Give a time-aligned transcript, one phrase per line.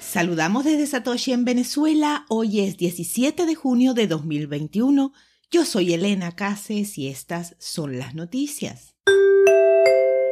[0.00, 2.26] Saludamos desde Satoshi en Venezuela.
[2.28, 5.12] Hoy es 17 de junio de 2021.
[5.52, 8.96] Yo soy Elena Cases y estas son las noticias.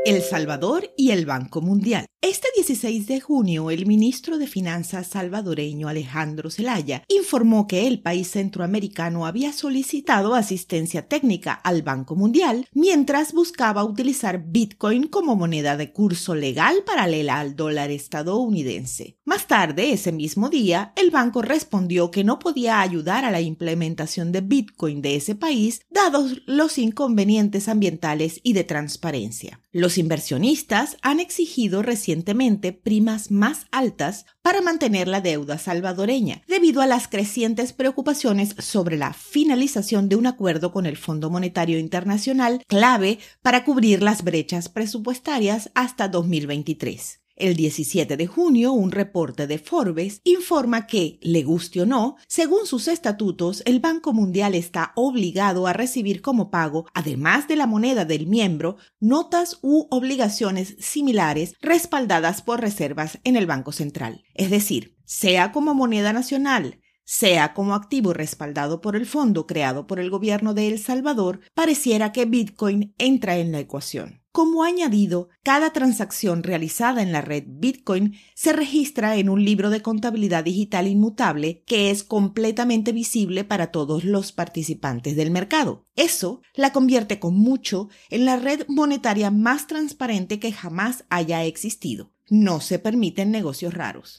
[0.06, 2.06] El Salvador y el Banco Mundial.
[2.22, 8.30] Este 16 de junio, el ministro de Finanzas salvadoreño Alejandro Zelaya informó que el país
[8.30, 15.92] centroamericano había solicitado asistencia técnica al Banco Mundial mientras buscaba utilizar Bitcoin como moneda de
[15.92, 19.18] curso legal paralela al dólar estadounidense.
[19.24, 24.32] Más tarde, ese mismo día, el banco respondió que no podía ayudar a la implementación
[24.32, 29.60] de Bitcoin de ese país dados los inconvenientes ambientales y de transparencia.
[29.72, 36.88] Los inversionistas han exigido recientemente primas más altas para mantener la deuda salvadoreña, debido a
[36.88, 43.20] las crecientes preocupaciones sobre la finalización de un acuerdo con el Fondo Monetario Internacional clave
[43.42, 47.20] para cubrir las brechas presupuestarias hasta 2023.
[47.40, 52.66] El 17 de junio, un reporte de Forbes informa que, le guste o no, según
[52.66, 58.04] sus estatutos, el Banco Mundial está obligado a recibir como pago, además de la moneda
[58.04, 64.22] del miembro, notas u obligaciones similares respaldadas por reservas en el Banco Central.
[64.34, 69.98] Es decir, sea como moneda nacional, sea como activo respaldado por el fondo creado por
[69.98, 74.19] el gobierno de El Salvador, pareciera que Bitcoin entra en la ecuación.
[74.32, 79.82] Como añadido, cada transacción realizada en la red Bitcoin se registra en un libro de
[79.82, 85.84] contabilidad digital inmutable que es completamente visible para todos los participantes del mercado.
[85.96, 92.12] Eso la convierte con mucho en la red monetaria más transparente que jamás haya existido.
[92.28, 94.16] No se permiten negocios raros.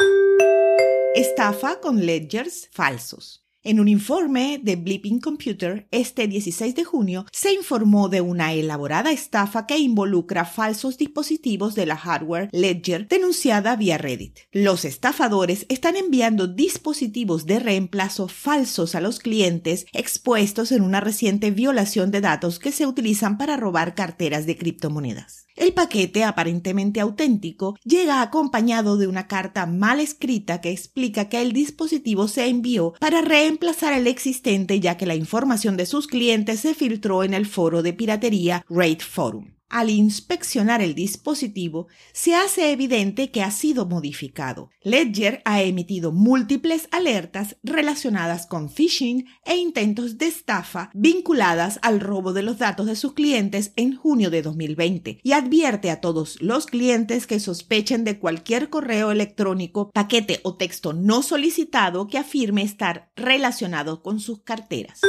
[1.16, 3.46] Estafa con ledgers falsos.
[3.64, 9.12] En un informe de Blipping Computer, este 16 de junio, se informó de una elaborada
[9.12, 14.40] estafa que involucra falsos dispositivos de la hardware Ledger denunciada vía Reddit.
[14.52, 21.52] Los estafadores están enviando dispositivos de reemplazo falsos a los clientes expuestos en una reciente
[21.52, 25.46] violación de datos que se utilizan para robar carteras de criptomonedas.
[25.56, 31.52] El paquete, aparentemente auténtico, llega acompañado de una carta mal escrita que explica que el
[31.52, 36.74] dispositivo se envió para reemplazar el existente ya que la información de sus clientes se
[36.74, 39.61] filtró en el foro de piratería Raid Forum.
[39.72, 44.70] Al inspeccionar el dispositivo, se hace evidente que ha sido modificado.
[44.84, 52.34] Ledger ha emitido múltiples alertas relacionadas con phishing e intentos de estafa vinculadas al robo
[52.34, 56.66] de los datos de sus clientes en junio de 2020 y advierte a todos los
[56.66, 63.10] clientes que sospechen de cualquier correo electrónico, paquete o texto no solicitado que afirme estar
[63.16, 65.00] relacionado con sus carteras.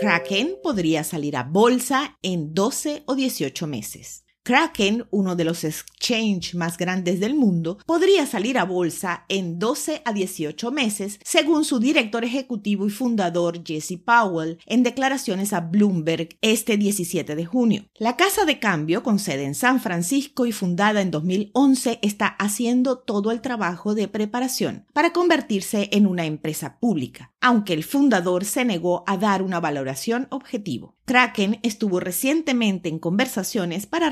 [0.00, 4.24] Kraken podría salir a bolsa en 12 o 18 meses.
[4.50, 10.02] Kraken, uno de los exchange más grandes del mundo, podría salir a bolsa en 12
[10.04, 16.30] a 18 meses, según su director ejecutivo y fundador Jesse Powell en declaraciones a Bloomberg
[16.40, 17.84] este 17 de junio.
[17.94, 22.98] La casa de cambio, con sede en San Francisco y fundada en 2011, está haciendo
[22.98, 28.64] todo el trabajo de preparación para convertirse en una empresa pública, aunque el fundador se
[28.64, 30.96] negó a dar una valoración objetivo.
[31.10, 34.10] Kraken estuvo recientemente en conversaciones para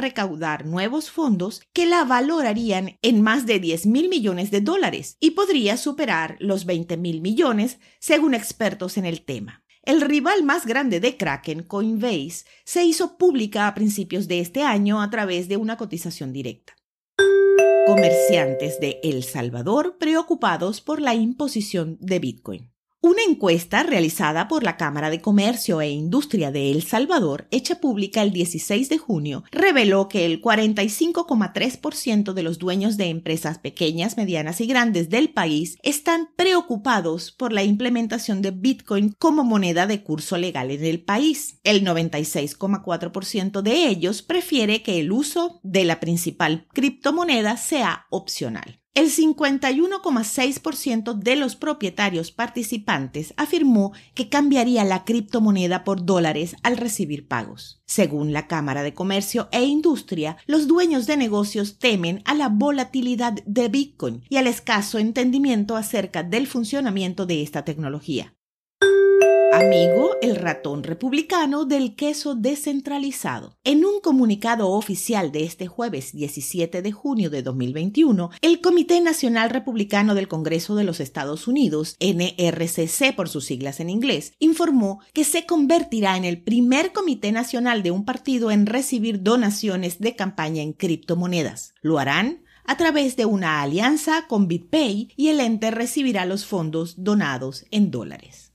[0.65, 5.77] nuevos fondos que la valorarían en más de 10 mil millones de dólares y podría
[5.77, 9.65] superar los 20 mil millones según expertos en el tema.
[9.83, 15.01] El rival más grande de Kraken, Coinbase, se hizo pública a principios de este año
[15.01, 16.75] a través de una cotización directa.
[17.87, 22.71] Comerciantes de El Salvador preocupados por la imposición de Bitcoin.
[23.01, 28.23] Una encuesta realizada por la Cámara de Comercio e Industria de El Salvador, hecha pública
[28.23, 34.61] el 16 de junio, reveló que el 45,3% de los dueños de empresas pequeñas, medianas
[34.61, 40.37] y grandes del país están preocupados por la implementación de Bitcoin como moneda de curso
[40.37, 41.61] legal en el país.
[41.63, 48.81] El 96,4% de ellos prefiere que el uso de la principal criptomoneda sea opcional.
[48.99, 57.29] El 51,6% de los propietarios participantes afirmó que cambiaría la criptomoneda por dólares al recibir
[57.29, 57.81] pagos.
[57.87, 63.35] Según la Cámara de Comercio e Industria, los dueños de negocios temen a la volatilidad
[63.47, 68.35] de Bitcoin y al escaso entendimiento acerca del funcionamiento de esta tecnología.
[69.53, 73.57] Amigo, el ratón republicano del queso descentralizado.
[73.65, 79.49] En un comunicado oficial de este jueves 17 de junio de 2021, el Comité Nacional
[79.49, 85.25] Republicano del Congreso de los Estados Unidos, NRCC por sus siglas en inglés, informó que
[85.25, 90.63] se convertirá en el primer comité nacional de un partido en recibir donaciones de campaña
[90.63, 91.75] en criptomonedas.
[91.81, 97.03] Lo harán a través de una alianza con BitPay y el ente recibirá los fondos
[97.03, 98.48] donados en dólares.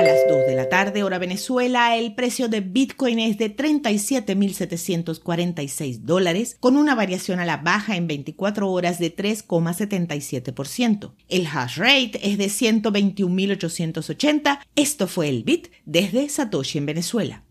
[0.00, 5.98] A las 2 de la tarde, hora Venezuela, el precio de Bitcoin es de 37.746
[5.98, 11.12] dólares, con una variación a la baja en 24 horas de 3,77%.
[11.28, 14.60] El hash rate es de 121.880.
[14.74, 17.44] Esto fue el Bit desde Satoshi en Venezuela.